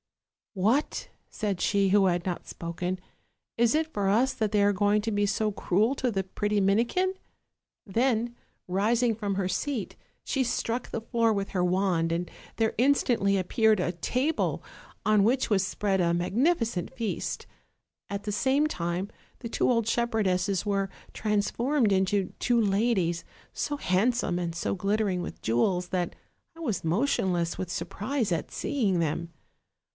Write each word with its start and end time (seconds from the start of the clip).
"'What,' 0.53 1.07
said 1.29 1.61
she 1.61 1.89
who 1.89 2.07
had 2.07 2.25
not 2.25 2.47
spoken, 2.47 2.99
'is 3.55 3.73
it 3.73 3.93
for 3.93 4.09
us 4.09 4.33
that 4.33 4.51
they 4.51 4.63
are 4.63 4.73
going 4.73 4.99
to 5.03 5.11
be 5.11 5.25
so 5.27 5.51
cruel 5.51 5.93
to 5.95 6.11
the 6.11 6.23
pretty 6.23 6.59
Minikin?' 6.59 7.13
Then, 7.85 8.35
rising 8.67 9.15
from 9.15 9.35
her 9.35 9.47
seat, 9.47 9.95
she 10.25 10.43
struck 10.43 10.89
the 10.89 10.99
floor 11.01 11.31
with 11.31 11.49
her 11.49 11.63
wand, 11.63 12.11
and 12.11 12.29
there 12.57 12.73
instantly 12.79 13.37
appeared 13.37 13.79
a 13.79 13.91
table, 13.93 14.61
on 15.05 15.23
which 15.23 15.49
was 15.51 15.65
spread 15.65 16.01
a 16.01 16.15
magnificent 16.15 16.91
feast; 16.95 17.45
at 18.09 18.23
the 18.23 18.31
same 18.33 18.65
time 18.65 19.07
the 19.39 19.49
two 19.49 19.69
old 19.69 19.85
shepherdesses 19.87 20.65
were 20.65 20.89
transformed 21.13 21.93
into 21.93 22.33
two 22.39 22.59
ladies, 22.59 23.23
so 23.53 23.77
hand 23.77 24.15
some 24.15 24.39
and 24.39 24.55
so 24.55 24.73
glittering 24.73 25.21
with 25.21 25.43
jewels 25.43 25.89
that 25.89 26.13
I 26.57 26.59
was 26.59 26.83
motionless 26.83 27.57
with 27.59 27.69
surprise 27.71 28.31
at 28.33 28.51
seeing 28.51 28.99
them. 28.99 29.31